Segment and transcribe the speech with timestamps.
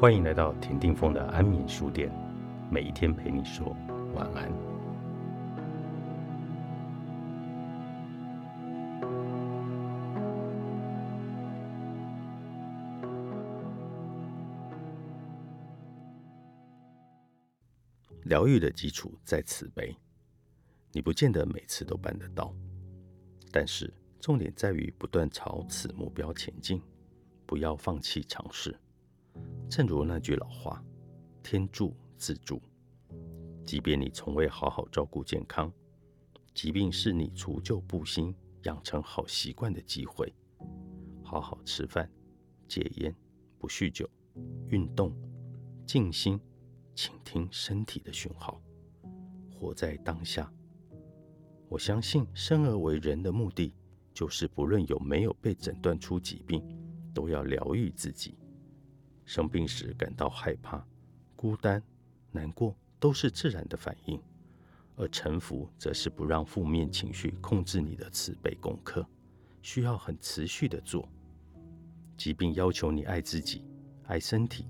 [0.00, 2.10] 欢迎来到田定峰的安眠书店，
[2.70, 3.76] 每一天陪你说
[4.14, 4.50] 晚安。
[18.22, 19.94] 疗愈的基础在慈悲，
[20.92, 22.54] 你不见得每次都办得到，
[23.52, 26.80] 但是重点在于不断朝此目标前进，
[27.44, 28.74] 不要放弃尝试。
[29.70, 30.84] 正如那句老话
[31.44, 32.60] ：“天助自助。”
[33.64, 35.72] 即便你从未好好照顾健康，
[36.52, 38.34] 疾病是你除旧布新、
[38.64, 40.34] 养成好习惯的机会。
[41.22, 42.10] 好好吃饭，
[42.66, 43.14] 戒烟，
[43.60, 44.10] 不酗酒，
[44.66, 45.14] 运动，
[45.86, 46.40] 静心，
[46.96, 48.60] 倾听身体的讯号，
[49.54, 50.52] 活在当下。
[51.68, 53.72] 我相信，生而为人的目的，
[54.12, 56.60] 就是不论有没有被诊断出疾病，
[57.14, 58.36] 都要疗愈自己。
[59.30, 60.84] 生病时感到害怕、
[61.36, 61.80] 孤单、
[62.32, 64.18] 难过，都是自然的反应；
[64.96, 69.06] 而臣服，则是不让负面情绪控制你的慈悲功课，
[69.62, 71.08] 需要很持续的做。
[72.16, 73.64] 疾病要求你爱自己、
[74.06, 74.66] 爱身体，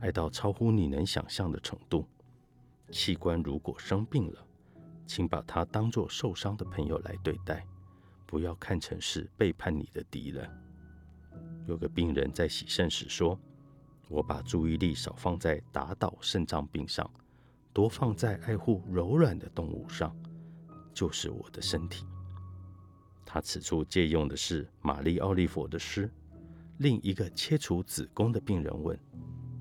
[0.00, 2.08] 爱到超乎你能想象的程度。
[2.90, 4.42] 器官如果生病了，
[5.06, 7.62] 请把它当作受伤的朋友来对待，
[8.24, 10.50] 不要看成是背叛你的敌人。
[11.66, 13.38] 有个病人在洗肾时说。
[14.08, 17.08] 我把注意力少放在打倒肾脏病上，
[17.72, 20.16] 多放在爱护柔软的动物上，
[20.94, 22.06] 就是我的身体。
[23.24, 26.10] 他此处借用的是玛丽奥利佛的诗。
[26.78, 28.98] 另一个切除子宫的病人问：“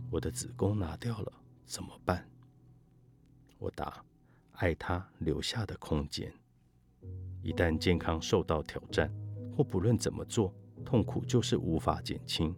[0.10, 1.34] 我的子宫拿掉了
[1.66, 2.26] 怎么办？”
[3.60, 4.02] 我答
[4.54, 6.32] ：“爱他留下的空间。
[7.42, 9.12] 一旦健康受到挑战，
[9.56, 10.54] 或不论怎么做，
[10.86, 12.56] 痛苦就是无法减轻。”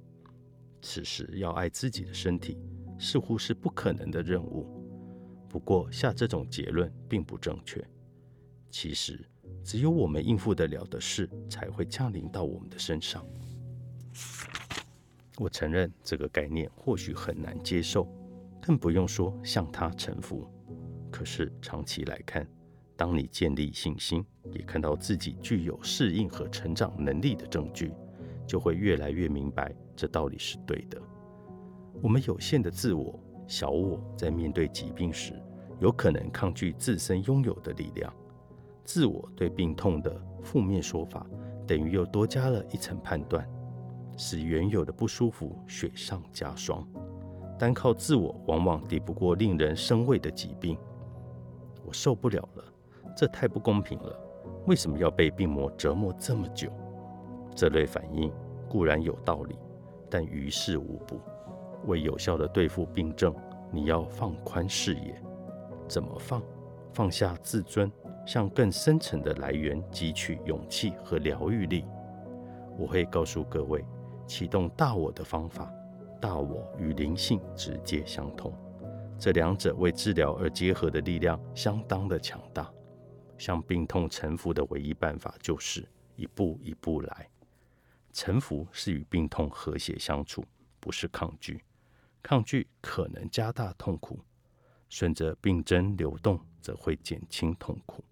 [0.82, 2.58] 此时要爱自己的身体，
[2.98, 4.68] 似乎是不可能的任务。
[5.48, 7.84] 不过下这种结论并不正确。
[8.70, 9.20] 其实，
[9.64, 13.26] 只有我们应付得了的事，才会降临到我们的身上。
[15.38, 18.08] 我承认这个概念或许很难接受，
[18.62, 20.48] 更不用说向它臣服。
[21.10, 22.48] 可是长期来看，
[22.96, 27.92] 当你建立信心，也看到自己具有适应和成长能力的证据。
[28.50, 31.00] 就会越来越明白这道理是对的。
[32.02, 35.40] 我们有限的自我、小我，在面对疾病时，
[35.78, 38.12] 有可能抗拒自身拥有的力量。
[38.84, 41.28] 自我对病痛的负面说法，
[41.68, 43.48] 等于又多加了一层判断，
[44.18, 46.84] 使原有的不舒服雪上加霜。
[47.60, 50.76] 单靠自我，往往抵不过令人生畏的疾病。
[51.86, 52.64] 我受不了了，
[53.16, 54.20] 这太不公平了。
[54.66, 56.72] 为什么要被病魔折磨这么久？
[57.56, 58.32] 这类反应
[58.70, 59.56] 固然有道理，
[60.10, 61.20] 但于事无补。
[61.86, 63.34] 为有效地对付病症，
[63.72, 65.22] 你要放宽视野。
[65.88, 66.44] 怎么放？
[66.92, 67.90] 放下自尊，
[68.26, 71.86] 向更深层的来源汲取勇气和疗愈力。
[72.78, 73.86] 我会告诉各位，
[74.26, 75.72] 启动大我的方法。
[76.20, 78.52] 大我与灵性直接相通，
[79.18, 82.70] 这两者为治疗而结合的力量相当的强大。
[83.38, 85.88] 向病痛臣服的唯一办法，就是
[86.18, 87.30] 一步一步来。
[88.12, 90.44] 臣服是与病痛和谐相处，
[90.80, 91.64] 不是抗拒。
[92.22, 94.20] 抗拒可能加大痛苦，
[94.90, 98.04] 顺着病症流动则会减轻痛苦。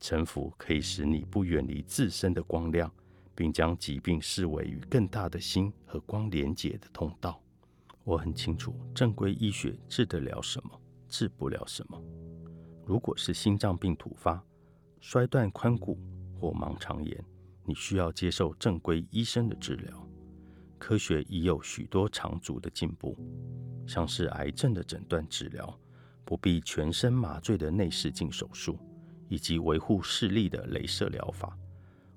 [0.00, 2.92] 臣服可以使你不远离自身的光亮，
[3.34, 7.40] 并将疾病视为与更大的心和光连结的通道。
[8.04, 12.02] 我很清楚，正规医学治得了什么，治不了什么。
[12.86, 14.42] 如果是心脏病突发、
[15.00, 15.98] 摔断髋骨
[16.40, 17.24] 或盲肠炎。
[17.68, 20.08] 你需要接受正规医生的治疗。
[20.78, 23.14] 科学已有许多长足的进步，
[23.86, 25.78] 像是癌症的诊断治疗，
[26.24, 28.78] 不必全身麻醉的内视镜手术，
[29.28, 31.58] 以及维护视力的镭射疗法。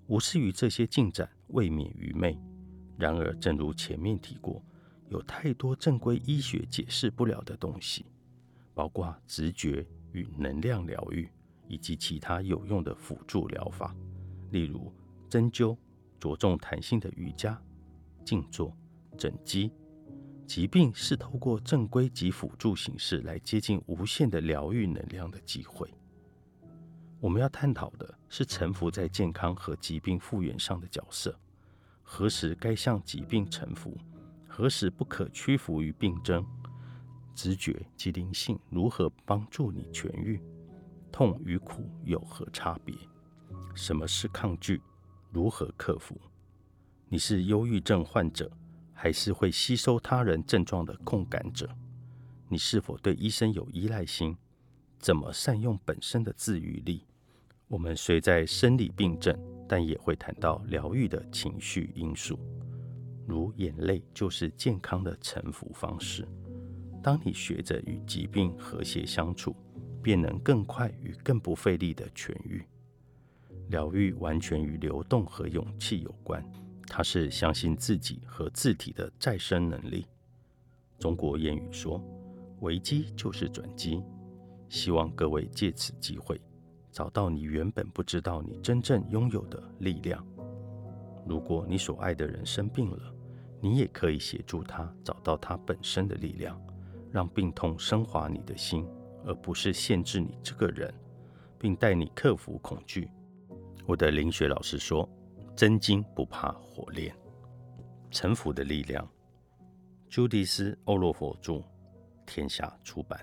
[0.07, 2.39] 无视于这些进展，未免愚昧。
[2.97, 4.63] 然而，正如前面提过，
[5.09, 8.05] 有太多正规医学解释不了的东西，
[8.73, 11.29] 包括直觉与能量疗愈，
[11.67, 13.93] 以及其他有用的辅助疗法，
[14.51, 14.89] 例如。
[15.31, 15.77] 针灸
[16.19, 17.57] 着重弹性的瑜伽、
[18.25, 18.75] 静坐、
[19.17, 19.71] 整肌，
[20.45, 25.89] 疾病是透过正规及辅助形式来接近无限的疗愈能量的机会。
[27.21, 31.33] 我们要探讨的是臣服在健康和疾病复原上的角色，
[32.03, 33.97] 何时该向疾病臣服，
[34.49, 36.45] 何时不可屈服于病症，
[37.33, 40.41] 直觉及灵性如何帮助你痊愈，
[41.09, 42.93] 痛与苦有何差别？
[43.73, 44.81] 什么是抗拒？
[45.31, 46.19] 如何克服？
[47.07, 48.51] 你是忧郁症患者，
[48.93, 51.69] 还是会吸收他人症状的共感者？
[52.49, 54.35] 你是否对医生有依赖心？
[54.99, 57.05] 怎么善用本身的自愈力？
[57.69, 59.33] 我们虽在生理病症，
[59.69, 62.37] 但也会谈到疗愈的情绪因素，
[63.25, 66.27] 如眼泪就是健康的臣服方式。
[67.01, 69.55] 当你学着与疾病和谐相处，
[70.03, 72.65] 便能更快与更不费力的痊愈。
[73.71, 76.45] 疗愈完全与流动和勇气有关，
[76.85, 80.05] 它是相信自己和自体的再生能力。
[80.99, 81.99] 中国谚语说
[82.61, 84.03] ：“危机就是转机。”
[84.69, 86.39] 希望各位借此机会，
[86.91, 90.25] 找到你原本不知道你真正拥有的力量。
[91.25, 93.13] 如果你所爱的人生病了，
[93.59, 96.61] 你也可以协助他找到他本身的力量，
[97.11, 98.85] 让病痛升华你的心，
[99.25, 100.93] 而不是限制你这个人，
[101.57, 103.09] 并带你克服恐惧。
[103.85, 105.07] 我的灵学老师说
[105.55, 107.13] ：“真金不怕火炼。”
[108.11, 109.07] 臣服的力量，
[110.09, 111.63] 朱迪斯·欧洛佛著，
[112.25, 113.19] 天下出版。